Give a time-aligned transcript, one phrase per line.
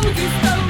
[0.00, 0.67] como que?